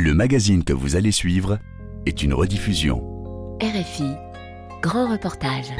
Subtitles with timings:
[0.00, 1.58] Le magazine que vous allez suivre
[2.06, 3.02] est une rediffusion.
[3.60, 4.12] RFI,
[4.80, 5.72] grand reportage.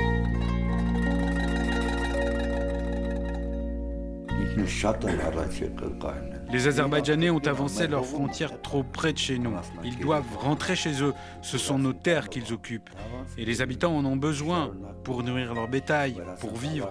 [6.53, 9.55] Les Azerbaïdjanais ont avancé leurs frontières trop près de chez nous.
[9.85, 11.15] Ils doivent rentrer chez eux.
[11.41, 12.91] Ce sont nos terres qu'ils occupent.
[13.37, 14.73] Et les habitants en ont besoin
[15.05, 16.91] pour nourrir leur bétail, pour vivre.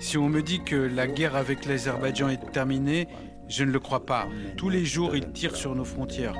[0.00, 3.08] Si on me dit que la guerre avec l'Azerbaïdjan est terminée,
[3.46, 4.26] je ne le crois pas.
[4.56, 6.34] Tous les jours, ils tirent sur nos frontières.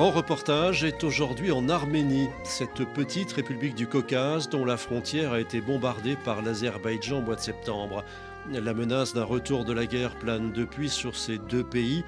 [0.00, 5.40] Grand reportage est aujourd'hui en Arménie, cette petite république du Caucase dont la frontière a
[5.40, 8.02] été bombardée par l'Azerbaïdjan au mois de septembre.
[8.50, 12.02] La menace d'un retour de la guerre plane depuis sur ces deux pays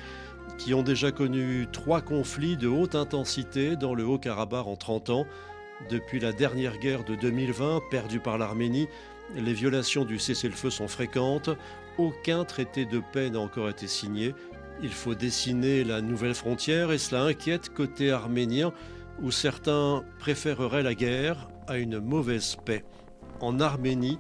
[0.57, 5.27] qui ont déjà connu trois conflits de haute intensité dans le Haut-Karabakh en 30 ans.
[5.91, 8.89] Depuis la dernière guerre de 2020, perdue par l'Arménie,
[9.35, 11.51] les violations du cessez-le-feu sont fréquentes.
[11.99, 14.35] Aucun traité de paix n'a encore été signé.
[14.83, 18.73] Il faut dessiner la nouvelle frontière et cela inquiète côté arménien
[19.23, 22.85] où certains préféreraient la guerre à une mauvaise paix.
[23.41, 24.19] En Arménie,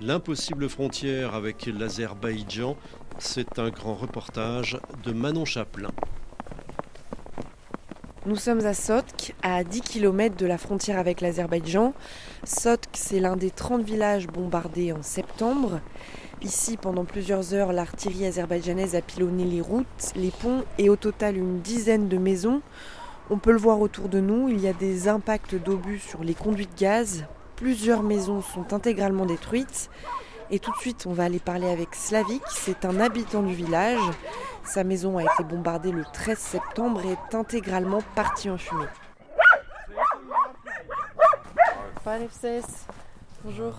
[0.00, 2.76] l'impossible frontière avec l'Azerbaïdjan,
[3.18, 5.90] c'est un grand reportage de Manon Chaplin.
[8.26, 11.94] Nous sommes à Sotk, à 10 km de la frontière avec l'Azerbaïdjan.
[12.44, 15.80] Sotk, c'est l'un des 30 villages bombardés en septembre.
[16.42, 21.36] Ici, pendant plusieurs heures, l'artillerie azerbaïdjanaise a pilonné les routes, les ponts et au total
[21.36, 22.60] une dizaine de maisons.
[23.30, 26.34] On peut le voir autour de nous, il y a des impacts d'obus sur les
[26.34, 27.24] conduits de gaz.
[27.56, 29.90] Plusieurs maisons sont intégralement détruites.
[30.50, 33.98] Et tout de suite, on va aller parler avec Slavik, c'est un habitant du village.
[34.62, 38.84] Sa maison a été bombardée le 13 septembre et est intégralement partie en fumée.
[43.42, 43.74] Bonjour.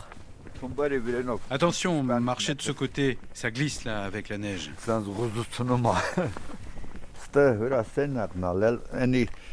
[1.50, 4.72] Attention, marchez de ce côté, ça glisse là avec la neige.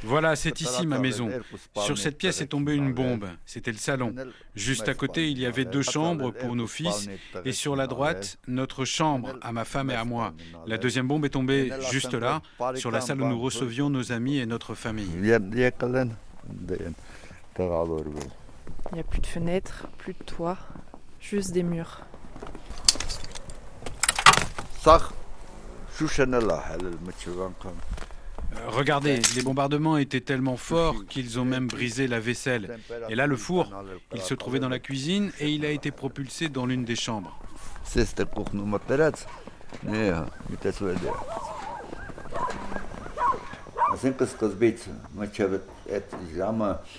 [0.04, 1.28] Voilà, c'est ici ma maison.
[1.76, 3.26] Sur cette pièce est tombée une bombe.
[3.46, 4.14] C'était le salon.
[4.54, 7.08] Juste à côté, il y avait deux chambres pour nos fils.
[7.44, 10.32] Et sur la droite, notre chambre à ma femme et à moi.
[10.66, 12.42] La deuxième bombe est tombée juste là,
[12.74, 15.10] sur la salle où nous recevions nos amis et notre famille.
[18.92, 20.58] Il n'y a plus de fenêtres, plus de toit,
[21.30, 22.00] juste des murs.
[28.68, 32.78] Regardez, les bombardements étaient tellement forts qu'ils ont même brisé la vaisselle.
[33.08, 33.72] Et là, le four,
[34.14, 37.38] il se trouvait dans la cuisine et il a été propulsé dans l'une des chambres.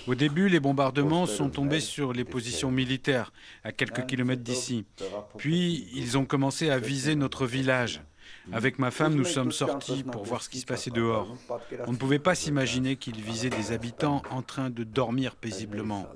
[0.06, 3.32] Au début, les bombardements sont tombés sur les positions militaires,
[3.64, 4.84] à quelques kilomètres d'ici.
[5.36, 8.02] Puis, ils ont commencé à viser notre village.
[8.52, 11.36] Avec ma femme, nous sommes sortis pour voir ce qui se passait dehors.
[11.86, 16.06] On ne pouvait pas s'imaginer qu'ils visaient des habitants en train de dormir paisiblement.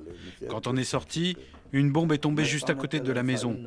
[0.49, 1.37] Quand on est sorti,
[1.73, 3.59] une bombe est tombée juste à côté de la maison.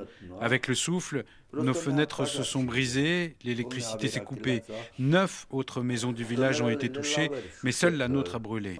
[0.41, 4.63] Avec le souffle, nos fenêtres se sont brisées, l'électricité s'est coupée.
[4.99, 7.29] Neuf autres maisons du village ont été touchées,
[7.63, 8.79] mais seule la nôtre a brûlé.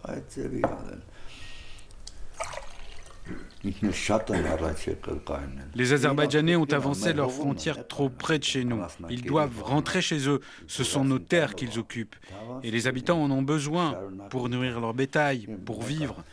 [5.75, 8.81] Les Azerbaïdjanais ont avancé leurs frontières trop près de chez nous.
[9.09, 10.41] Ils doivent rentrer chez eux.
[10.67, 12.17] Ce sont nos terres qu'ils occupent.
[12.63, 13.97] Et les habitants en ont besoin
[14.29, 16.23] pour nourrir leur bétail, pour vivre,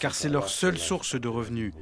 [0.00, 1.72] car c'est leur seule source de revenus.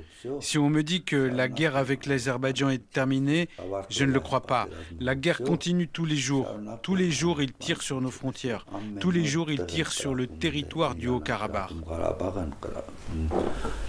[0.40, 3.48] Si on me dit que la guerre avec l'Azerbaïdjan est terminée,
[3.88, 4.68] je ne le crois pas.
[5.00, 6.54] La guerre continue tous les jours.
[6.82, 8.66] Tous les jours, ils tirent sur nos frontières.
[9.00, 11.70] Tous les jours, ils tirent sur le territoire du Haut-Karabakh.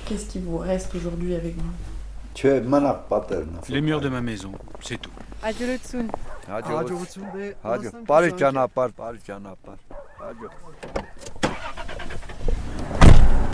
[0.05, 1.71] Qu'est-ce qui vous reste aujourd'hui avec vous
[3.69, 5.11] Les murs de ma maison, c'est tout.
[5.41, 6.07] Adieu le Tsun.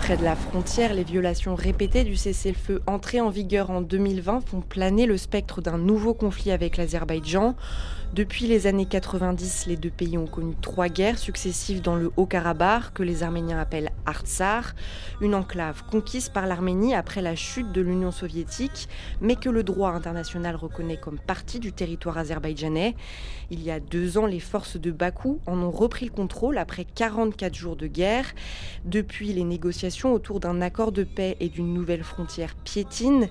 [0.06, 4.60] Près de la frontière, les violations répétées du cessez-le-feu entré en vigueur en 2020 font
[4.60, 7.56] planer le spectre d'un nouveau conflit avec l'Azerbaïdjan.
[8.14, 12.94] Depuis les années 90, les deux pays ont connu trois guerres successives dans le Haut-Karabakh,
[12.94, 14.74] que les Arméniens appellent Artsar,
[15.20, 18.88] une enclave conquise par l'Arménie après la chute de l'Union soviétique,
[19.20, 22.94] mais que le droit international reconnaît comme partie du territoire azerbaïdjanais.
[23.50, 26.84] Il y a deux ans, les forces de Bakou en ont repris le contrôle après
[26.84, 28.32] 44 jours de guerre.
[28.86, 33.26] Depuis, les négociations autour d'un accord de paix et d'une nouvelle frontière piétinent.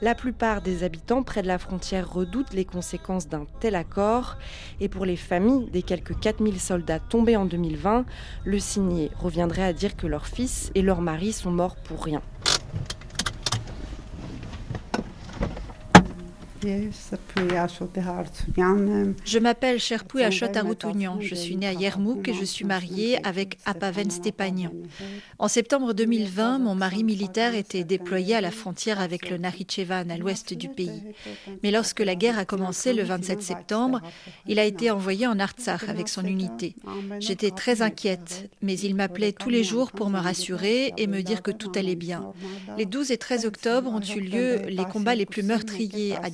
[0.00, 4.36] La plupart des habitants près de la frontière redoutent les conséquences d'un tel accord.
[4.80, 8.04] Et pour les familles des quelques 4000 soldats tombés en 2020,
[8.44, 12.22] le signé reviendrait à dire que leurs fils et leurs maris sont morts pour rien.
[19.24, 21.20] Je m'appelle Sherpouy Achot Aroutounian.
[21.20, 24.72] Je suis née à Yermouk et je suis mariée avec Apaven Stepanian.
[25.38, 30.16] En septembre 2020, mon mari militaire était déployé à la frontière avec le Nakhichevan, à
[30.16, 31.02] l'ouest du pays.
[31.62, 34.00] Mais lorsque la guerre a commencé le 27 septembre,
[34.46, 36.74] il a été envoyé en Artsakh avec son unité.
[37.20, 41.42] J'étais très inquiète, mais il m'appelait tous les jours pour me rassurer et me dire
[41.42, 42.32] que tout allait bien.
[42.76, 46.30] Les 12 et 13 octobre ont eu lieu les combats les plus meurtriers à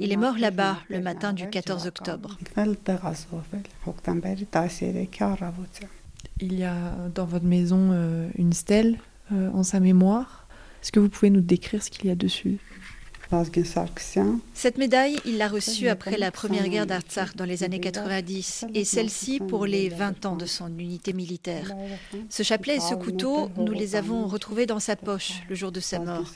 [0.00, 2.38] il est mort là-bas le matin du 14 octobre.
[6.40, 6.74] Il y a
[7.14, 8.98] dans votre maison euh, une stèle
[9.32, 10.46] euh, en sa mémoire.
[10.82, 12.58] Est-ce que vous pouvez nous décrire ce qu'il y a dessus?
[14.54, 18.84] Cette médaille, il l'a reçue après la première guerre d'Artsakh dans les années 90 et
[18.84, 21.72] celle-ci pour les 20 ans de son unité militaire.
[22.28, 25.80] Ce chapelet et ce couteau, nous les avons retrouvés dans sa poche le jour de
[25.80, 26.32] sa mort.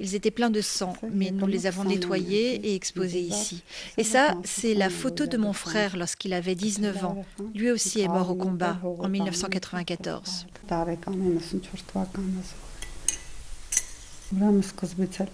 [0.00, 3.62] Ils étaient pleins de sang, mais nous les avons nettoyés et exposés ici.
[3.96, 7.24] Et ça, c'est la photo de mon frère lorsqu'il avait 19 ans.
[7.54, 10.46] Lui aussi est mort au combat en 1994.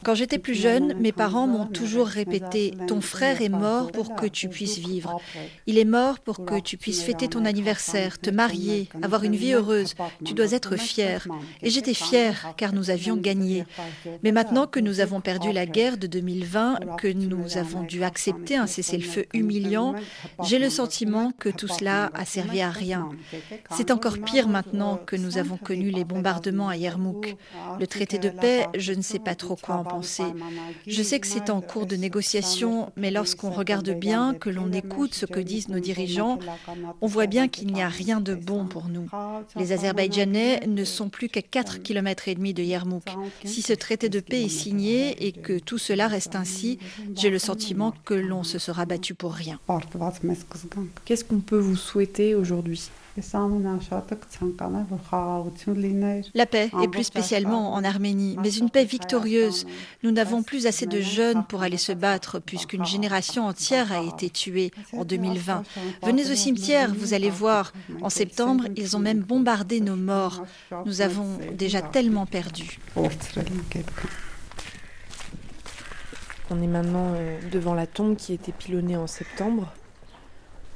[0.02, 4.26] Quand j'étais plus jeune, mes parents m'ont toujours répété Ton frère est mort pour que
[4.26, 5.18] tu puisses vivre.
[5.66, 9.52] Il est mort pour que tu puisses fêter ton anniversaire, te marier, avoir une vie
[9.52, 9.94] heureuse.
[10.24, 11.26] Tu dois être fier.
[11.62, 13.64] Et j'étais fière car nous avions gagné.
[14.22, 18.56] Mais maintenant que nous avons perdu la guerre de 2020, que nous avons dû accepter
[18.56, 19.94] un cessez-le-feu humiliant,
[20.44, 23.08] j'ai le sentiment que tout cela a servi à rien.
[23.70, 27.36] C'est encore pire maintenant que nous avons connu les bombardements à Yermouk.
[27.80, 30.25] Le traité de paix, je ne sais pas trop quoi en penser.
[30.87, 35.14] Je sais que c'est en cours de négociation, mais lorsqu'on regarde bien, que l'on écoute
[35.14, 36.38] ce que disent nos dirigeants,
[37.00, 39.08] on voit bien qu'il n'y a rien de bon pour nous.
[39.56, 43.05] Les Azerbaïdjanais ne sont plus qu'à 4 km et demi de Yermouk.
[43.44, 46.79] Si ce traité de paix est signé et que tout cela reste ainsi,
[47.17, 49.58] j'ai le sentiment que l'on se sera battu pour rien.
[51.05, 52.90] Qu'est-ce qu'on peut vous souhaiter aujourd'hui?
[56.34, 59.66] La paix, et plus spécialement en Arménie, mais une paix victorieuse.
[60.02, 64.30] Nous n'avons plus assez de jeunes pour aller se battre, puisqu'une génération entière a été
[64.30, 65.62] tuée en 2020.
[66.02, 67.72] Venez au cimetière, vous allez voir.
[68.00, 70.44] En septembre, ils ont même bombardé nos morts.
[70.86, 72.78] Nous avons déjà tellement perdu.
[76.50, 79.72] On est maintenant euh, devant la tombe qui a été pilonnée en septembre.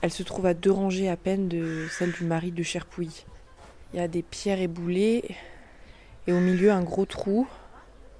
[0.02, 3.24] Elle se trouve à deux rangées à peine de celle du mari de Cherpouille.
[3.92, 5.24] Il y a des pierres éboulées
[6.26, 7.46] et au milieu un gros trou.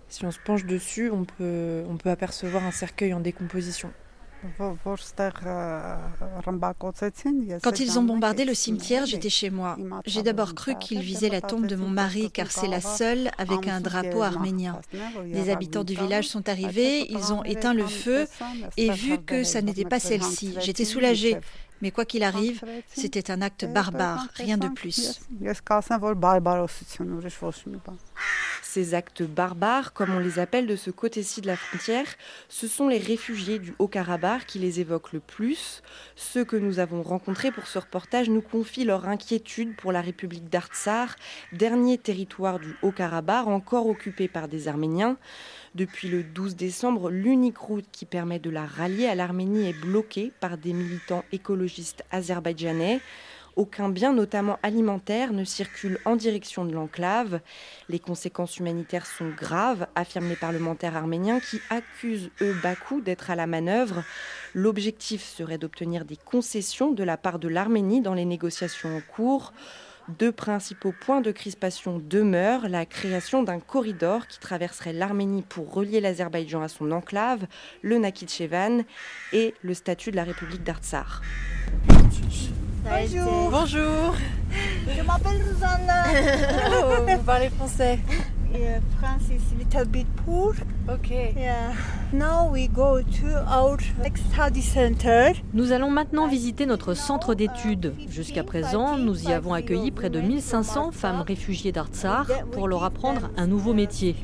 [0.08, 3.92] Si on se penche dessus, on peut, on peut apercevoir un cercueil en décomposition.
[7.62, 9.76] Quand ils ont bombardé le cimetière, j'étais chez moi.
[10.04, 13.66] J'ai d'abord cru qu'ils visaient la tombe de mon mari car c'est la seule avec
[13.66, 14.80] un drapeau arménien.
[15.24, 18.26] Les habitants du village sont arrivés, ils ont éteint le feu
[18.76, 21.38] et vu que ça n'était pas celle-ci, j'étais soulagée.
[21.82, 25.20] Mais quoi qu'il arrive, c'était un acte barbare, rien de plus.
[28.62, 32.06] Ces actes barbares, comme on les appelle de ce côté-ci de la frontière,
[32.48, 35.82] ce sont les réfugiés du Haut-Karabakh qui les évoquent le plus.
[36.14, 40.50] Ceux que nous avons rencontrés pour ce reportage nous confient leur inquiétude pour la République
[40.50, 41.16] d'Artsar,
[41.52, 45.16] dernier territoire du Haut-Karabakh encore occupé par des Arméniens.
[45.76, 50.32] Depuis le 12 décembre, l'unique route qui permet de la rallier à l'Arménie est bloquée
[50.40, 53.02] par des militants écologistes azerbaïdjanais.
[53.56, 57.40] Aucun bien, notamment alimentaire, ne circule en direction de l'enclave.
[57.90, 63.34] Les conséquences humanitaires sont graves, affirment les parlementaires arméniens qui accusent, eux, Bakou d'être à
[63.34, 64.02] la manœuvre.
[64.54, 69.52] L'objectif serait d'obtenir des concessions de la part de l'Arménie dans les négociations en cours.
[70.08, 76.00] Deux principaux points de crispation demeurent la création d'un corridor qui traverserait l'Arménie pour relier
[76.00, 77.46] l'Azerbaïdjan à son enclave,
[77.82, 78.84] le Nakhichevan,
[79.32, 81.22] et le statut de la République d'Artsar.
[82.84, 83.50] Bonjour.
[83.50, 84.14] Bonjour.
[84.86, 86.04] Je m'appelle Rosanna.
[86.82, 87.98] oh, vous parlez français.
[88.52, 90.54] Yeah, France is a little bit poor.
[90.88, 91.34] Okay.
[91.36, 91.74] Yeah.
[92.12, 93.78] Now we go to our
[94.30, 95.32] study center.
[95.52, 97.94] Nous allons maintenant visiter notre centre d'études.
[98.08, 103.30] Jusqu'à présent, nous y avons accueilli près de 1500 femmes réfugiées d'Artsar pour leur apprendre
[103.36, 104.16] un nouveau métier.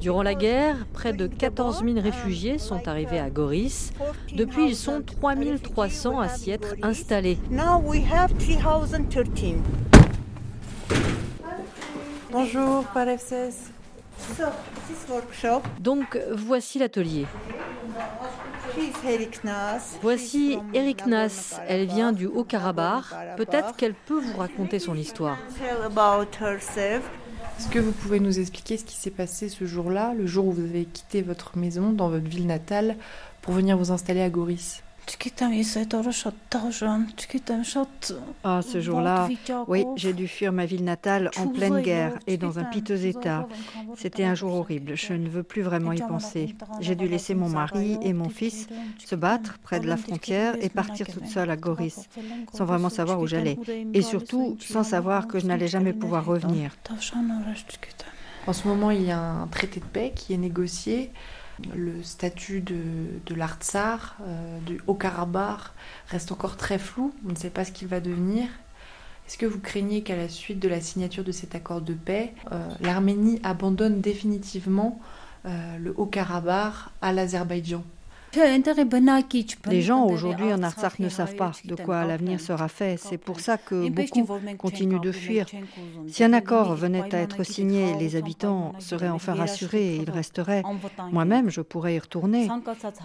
[0.00, 3.92] Durant la guerre, près de 14 000 réfugiés sont arrivés à Goris.
[4.34, 7.38] Depuis, ils sont 3 300 à s'y être installés.
[12.32, 13.70] Bonjour, Parefses.
[15.80, 17.26] Donc, voici l'atelier.
[20.00, 21.60] Voici Eric Nas.
[21.66, 23.36] Elle vient du Haut-Karabakh.
[23.36, 25.38] Peut-être qu'elle peut vous raconter son histoire.
[27.58, 30.52] Est-ce que vous pouvez nous expliquer ce qui s'est passé ce jour-là, le jour où
[30.52, 32.96] vous avez quitté votre maison dans votre ville natale
[33.42, 34.82] pour venir vous installer à Goris?
[38.44, 39.28] Ah, ce jour-là,
[39.66, 43.46] oui, j'ai dû fuir ma ville natale en pleine guerre et dans un piteux état.
[43.96, 46.54] C'était un jour horrible, je ne veux plus vraiment y penser.
[46.80, 48.68] J'ai dû laisser mon mari et mon fils
[49.04, 52.08] se battre près de la frontière et partir toute seule à Goris,
[52.52, 53.58] sans vraiment savoir où j'allais.
[53.94, 56.76] Et surtout, sans savoir que je n'allais jamais pouvoir revenir.
[58.46, 61.10] En ce moment, il y a un traité de paix qui est négocié
[61.74, 65.60] le statut de, l'Artsar, euh, du Haut-Karabakh,
[66.08, 67.12] reste encore très flou.
[67.26, 68.48] On ne sait pas ce qu'il va devenir.
[69.26, 72.34] Est-ce que vous craignez qu'à la suite de la signature de cet accord de paix,
[72.50, 75.00] euh, l'Arménie abandonne définitivement
[75.46, 77.84] euh, le Haut-Karabakh à l'Azerbaïdjan?
[78.34, 82.96] Les gens aujourd'hui en Artsakh ne savent pas de quoi l'avenir sera fait.
[82.98, 85.46] C'est pour ça que beaucoup continuent de fuir.
[86.06, 90.62] Si un accord venait à être signé, les habitants seraient enfin rassurés et ils resteraient.
[91.10, 92.48] Moi-même, je pourrais y retourner.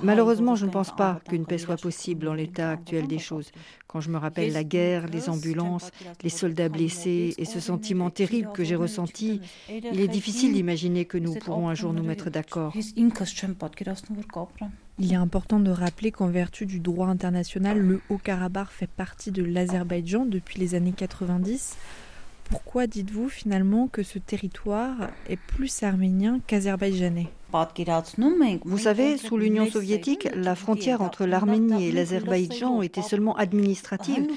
[0.01, 3.51] Malheureusement, je ne pense pas qu'une paix soit possible dans l'état actuel des choses.
[3.87, 5.89] Quand je me rappelle la guerre, les ambulances,
[6.21, 11.17] les soldats blessés et ce sentiment terrible que j'ai ressenti, il est difficile d'imaginer que
[11.17, 12.73] nous pourrons un jour nous mettre d'accord.
[14.97, 19.43] Il est important de rappeler qu'en vertu du droit international, le Haut-Karabakh fait partie de
[19.43, 21.75] l'Azerbaïdjan depuis les années 90.
[22.49, 27.27] Pourquoi dites-vous finalement que ce territoire est plus arménien qu'azerbaïdjanais?
[28.65, 34.27] Vous savez, sous l'Union soviétique, la frontière entre l'Arménie et l'Azerbaïdjan était seulement administrative,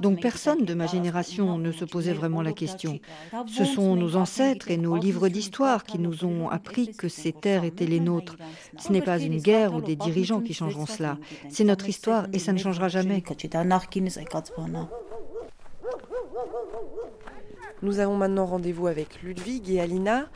[0.00, 2.98] donc personne de ma génération ne se posait vraiment la question.
[3.46, 7.64] Ce sont nos ancêtres et nos livres d'histoire qui nous ont appris que ces terres
[7.64, 8.36] étaient les nôtres.
[8.78, 11.18] Ce n'est pas une guerre ou des dirigeants qui changeront cela.
[11.50, 13.22] C'est notre histoire et ça ne changera jamais.
[17.82, 20.26] Nous avons maintenant rendez-vous avec Ludwig et Alina.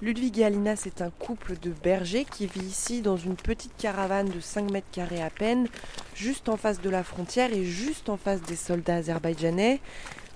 [0.00, 4.30] Ludwig et Alina, c'est un couple de bergers qui vit ici dans une petite caravane
[4.30, 5.68] de 5 mètres carrés à peine,
[6.14, 9.80] juste en face de la frontière et juste en face des soldats azerbaïdjanais.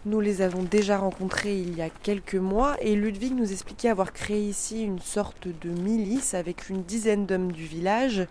[0.07, 4.15] Nous les avons déjà rencontrés il y a quelques mois et Ludwig nous expliquait avoir
[4.15, 8.27] créé ici une sorte de milice avec une dizaine d'hommes du village.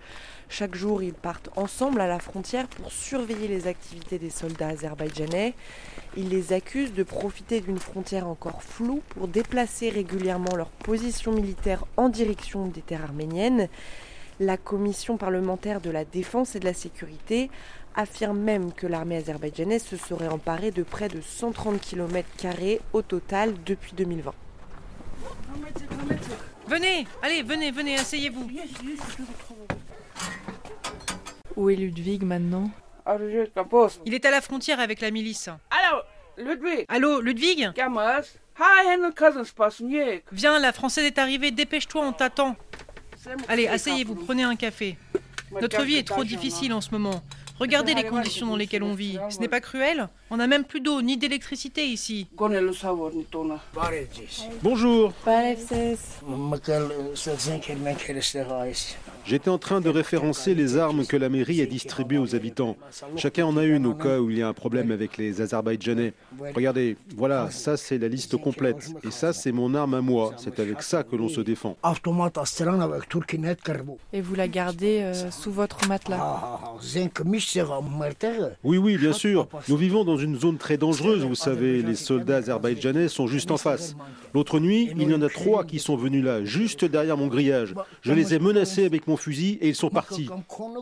[0.49, 5.53] Chaque jour, ils partent ensemble à la frontière pour surveiller les activités des soldats azerbaïdjanais.
[6.17, 11.85] Ils les accusent de profiter d'une frontière encore floue pour déplacer régulièrement leur position militaire
[11.97, 13.69] en direction des terres arméniennes.
[14.39, 17.51] La commission parlementaire de la défense et de la sécurité
[17.95, 22.27] affirme même que l'armée azerbaïdjanaise se serait emparée de près de 130 km
[22.93, 24.33] au total depuis 2020.
[26.67, 28.49] Venez, allez, venez, venez, asseyez-vous.
[31.55, 32.69] Où est Ludwig maintenant?
[34.05, 35.49] Il est à la frontière avec la milice.
[35.71, 36.01] Allô,
[36.37, 37.71] Ludwig Allô, Ludwig?
[40.31, 42.55] Viens, la Française est arrivée, dépêche-toi, on t'attend.
[43.47, 44.97] Allez, asseyez-vous, prenez un café.
[45.59, 47.23] Notre vie est trop difficile en ce moment.
[47.59, 49.17] Regardez les conditions dans lesquelles on vit.
[49.29, 52.27] Ce n'est pas cruel On n'a même plus d'eau ni d'électricité ici.
[54.63, 55.13] Bonjour.
[59.25, 62.77] J'étais en train de référencer les armes que la mairie a distribuées aux habitants.
[63.15, 66.13] Chacun en a une au cas où il y a un problème avec les Azerbaïdjanais.
[66.55, 68.89] Regardez, voilà, ça c'est la liste complète.
[69.03, 70.33] Et ça c'est mon arme à moi.
[70.37, 71.77] C'est avec ça que l'on se défend.
[74.13, 76.59] Et vous la gardez euh, sous votre matelas
[78.63, 79.47] Oui, oui, bien sûr.
[79.67, 81.81] Nous vivons dans une zone très dangereuse, vous savez.
[81.81, 83.95] Les soldats azerbaïdjanais sont juste en face.
[84.33, 87.73] L'autre nuit, il y en a trois qui sont venus là, juste derrière mon grillage.
[88.01, 90.29] Je les ai menacés avec mon fusil et ils sont partis.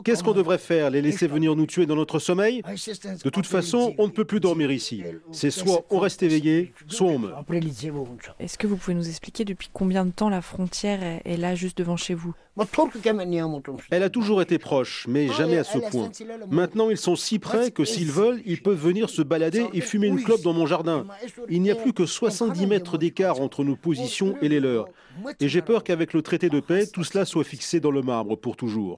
[0.04, 0.90] Qu'est-ce qu'on devrait faire?
[0.90, 2.62] Les laisser venir nous tuer dans notre sommeil?
[3.24, 5.04] De toute façon, on ne peut plus dormir ici.
[5.32, 7.46] C'est soit on reste éveillé, soit on meurt.
[8.40, 11.78] Est-ce que vous pouvez nous expliquer depuis combien de temps la frontière est là juste
[11.78, 12.34] devant chez vous?
[13.92, 16.10] Elle a toujours été proche, mais jamais à ce point.
[16.50, 20.08] Maintenant, ils sont si près que s'ils veulent, ils peuvent venir se balader et fumer
[20.08, 21.06] une clope dans mon jardin.
[21.50, 24.88] Il n'y a plus que 70 mètres d'écart entre nos positions et les leurs.
[25.40, 28.36] Et j'ai peur qu'avec le traité de paix, tout cela soit fixé dans le marbre
[28.36, 28.98] pour toujours.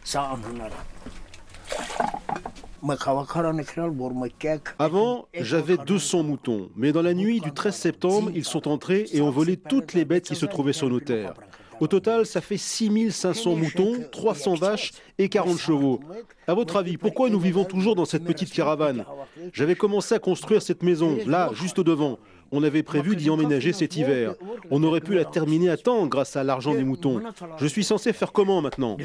[4.80, 9.22] Avant, j'avais 200 moutons, mais dans la nuit du 13 septembre, ils sont entrés et
[9.22, 11.34] ont volé toutes les bêtes qui se trouvaient sur nos terres.
[11.80, 16.00] Au total, ça fait 6500 moutons, 300 vaches et 40 chevaux.
[16.48, 19.06] À votre avis, pourquoi nous vivons toujours dans cette petite caravane
[19.54, 22.20] J'avais commencé à construire cette maison, là, juste devant.
[22.52, 24.34] On avait prévu d'y emménager cet hiver.
[24.72, 27.22] On aurait pu la terminer à temps grâce à l'argent des moutons.
[27.58, 28.98] Je suis censé faire comment maintenant?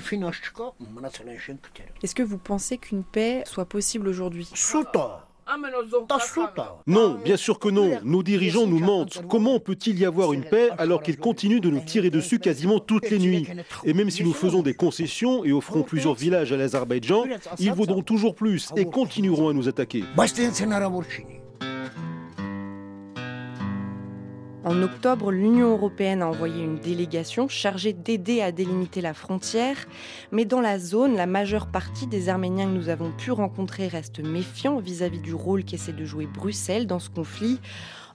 [2.02, 4.49] Est-ce que vous pensez qu'une paix soit possible aujourd'hui?
[6.87, 7.99] Non, bien sûr que non.
[8.03, 9.23] Nos dirigeants nous mentent.
[9.29, 13.11] Comment peut-il y avoir une paix alors qu'ils continuent de nous tirer dessus quasiment toutes
[13.11, 13.47] les nuits?
[13.85, 17.25] Et même si nous faisons des concessions et offrons plusieurs villages à l'Azerbaïdjan,
[17.59, 20.05] ils vaudront toujours plus et continueront à nous attaquer.
[24.64, 29.76] En octobre, l'Union européenne a envoyé une délégation chargée d'aider à délimiter la frontière.
[30.33, 34.21] Mais dans la zone, la majeure partie des Arméniens que nous avons pu rencontrer restent
[34.21, 37.61] méfiants vis-à-vis du rôle qu'essaie de jouer Bruxelles dans ce conflit.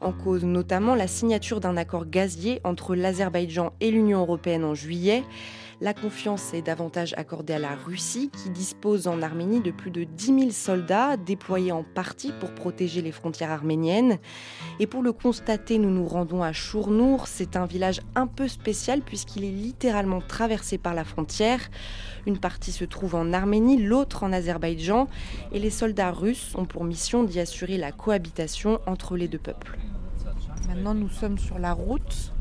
[0.02, 5.24] En cause notamment la signature d'un accord gazier entre l'Azerbaïdjan et l'Union européenne en juillet.
[5.82, 10.04] La confiance est davantage accordée à la Russie, qui dispose en Arménie de plus de
[10.04, 14.18] 10 000 soldats déployés en partie pour protéger les frontières arméniennes.
[14.82, 17.28] Et pour le constater, nous nous rendons à Chournour.
[17.28, 21.62] C'est un village un peu spécial puisqu'il est littéralement traversé par la frontière.
[22.28, 25.08] Une partie se trouve en Arménie, l'autre en Azerbaïdjan.
[25.54, 29.80] Et les soldats russes ont pour mission d'y assurer la cohabitation entre les deux peuples.
[30.68, 32.34] Maintenant, nous sommes sur la route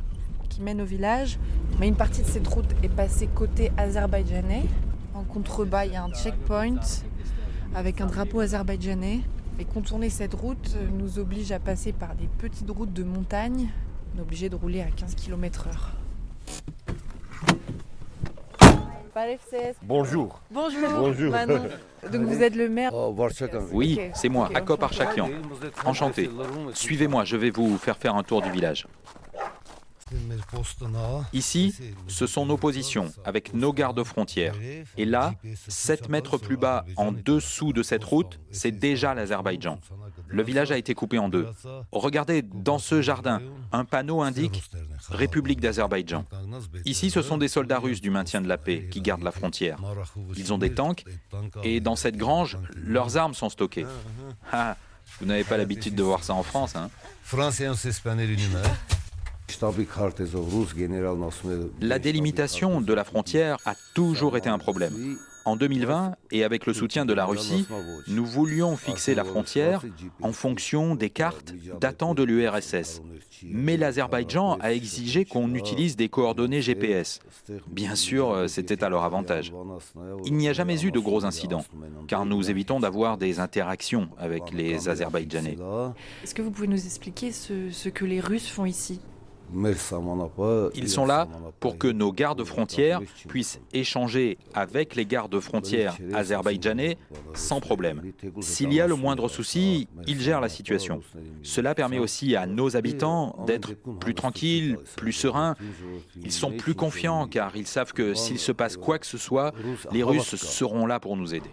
[0.61, 1.39] mène au village.
[1.79, 4.65] Mais une partie de cette route est passée côté azerbaïdjanais.
[5.15, 6.81] En contrebas, il y a un checkpoint
[7.75, 9.21] avec un drapeau azerbaïdjanais.
[9.61, 13.69] Et contourner cette route nous oblige à passer par des petites routes de montagne.
[14.15, 15.99] On est obligé de rouler à 15 km/h.
[19.83, 20.41] Bonjour.
[20.51, 20.89] Bonjour.
[20.91, 21.33] Bonjour.
[22.13, 23.15] Donc vous êtes le maire oh,
[23.73, 25.29] Oui, c'est moi, Akop Archakian.
[25.85, 26.31] Enchanté.
[26.73, 28.87] Suivez-moi, je vais vous faire faire un tour du village.
[31.33, 31.75] Ici,
[32.07, 34.55] ce sont nos positions avec nos gardes-frontières.
[34.97, 35.35] Et là,
[35.69, 39.79] 7 mètres plus bas, en dessous de cette route, c'est déjà l'Azerbaïdjan.
[40.29, 41.47] Le village a été coupé en deux.
[41.93, 43.41] Regardez, dans ce jardin,
[43.73, 44.63] un panneau indique
[45.11, 46.25] République d'Azerbaïdjan.
[46.85, 49.79] Ici, ce sont des soldats russes du maintien de la paix qui gardent la frontière.
[50.37, 51.05] Ils ont des tanks
[51.63, 53.87] et dans cette grange, leurs armes sont stockées.
[54.53, 54.77] Ah,
[55.21, 56.91] vous n'avez pas l'habitude de voir ça en France, hein
[61.81, 65.17] la délimitation de la frontière a toujours été un problème.
[65.45, 67.67] En 2020, et avec le soutien de la Russie,
[68.09, 69.83] nous voulions fixer la frontière
[70.21, 73.01] en fonction des cartes datant de l'URSS.
[73.45, 77.21] Mais l'Azerbaïdjan a exigé qu'on utilise des coordonnées GPS.
[77.69, 79.55] Bien sûr, c'était à leur avantage.
[80.27, 81.65] Il n'y a jamais eu de gros incidents,
[82.09, 85.57] car nous évitons d'avoir des interactions avec les Azerbaïdjanais.
[86.23, 89.01] Est-ce que vous pouvez nous expliquer ce que les Russes font ici?
[90.75, 91.29] Ils sont là
[91.61, 96.99] pour que nos gardes frontières puissent échanger avec les gardes frontières azerbaïdjanais
[97.35, 98.03] sans problème.
[98.41, 101.01] S'il y a le moindre souci, ils gèrent la situation.
[101.43, 105.55] Cela permet aussi à nos habitants d'être plus tranquilles, plus sereins.
[106.23, 109.53] Ils sont plus confiants car ils savent que s'il se passe quoi que ce soit,
[109.93, 111.51] les Russes seront là pour nous aider.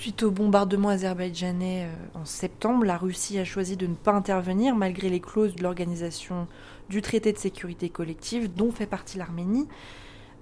[0.00, 4.74] Suite au bombardement azerbaïdjanais euh, en septembre, la Russie a choisi de ne pas intervenir
[4.74, 6.48] malgré les clauses de l'organisation
[6.88, 9.68] du traité de sécurité collective dont fait partie l'Arménie.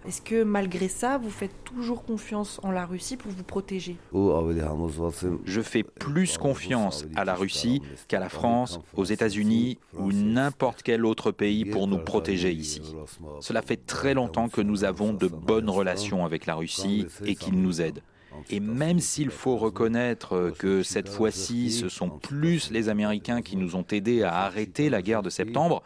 [0.06, 3.96] Est-ce que malgré ça, vous faites toujours confiance en la Russie pour vous protéger?
[4.12, 11.04] Je fais plus confiance à la Russie qu'à la France, aux États-Unis ou n'importe quel
[11.04, 12.94] autre pays pour nous protéger ici.
[13.40, 17.60] Cela fait très longtemps que nous avons de bonnes relations avec la Russie et qu'ils
[17.60, 18.02] nous aident.
[18.50, 23.76] Et même s'il faut reconnaître que cette fois-ci, ce sont plus les Américains qui nous
[23.76, 25.82] ont aidés à arrêter la guerre de septembre,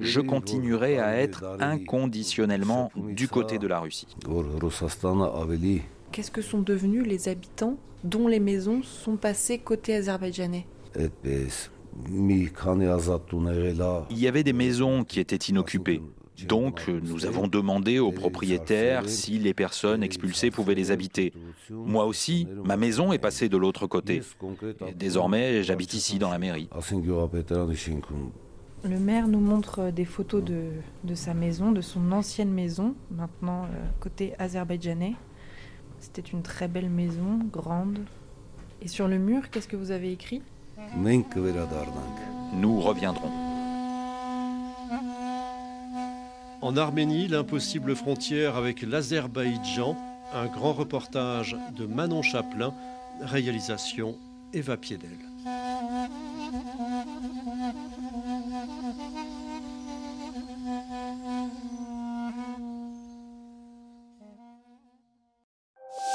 [0.00, 4.08] je continuerai à être inconditionnellement du côté de la Russie.
[6.12, 10.66] Qu'est-ce que sont devenus les habitants dont les maisons sont passées côté azerbaïdjanais?
[14.10, 16.02] Il y avait des maisons qui étaient inoccupées.
[16.46, 21.32] Donc, nous avons demandé aux propriétaires si les personnes expulsées pouvaient les habiter.
[21.70, 24.22] Moi aussi, ma maison est passée de l'autre côté.
[24.96, 26.68] désormais, j'habite ici dans la mairie.
[28.84, 33.68] Le maire nous montre des photos de, sa maison, de son ancienne maison, maintenant euh,
[34.00, 35.14] côté azerbaïdjanais.
[36.00, 38.00] C'était une très belle maison, grande.
[38.80, 40.42] Et sur le mur, qu'est-ce que vous avez écrit?
[42.54, 43.41] Nous reviendrons.
[46.62, 49.96] En Arménie, l'impossible frontière avec l'Azerbaïdjan,
[50.32, 52.72] un grand reportage de Manon Chaplin,
[53.20, 54.16] réalisation
[54.52, 55.31] Eva Piedel.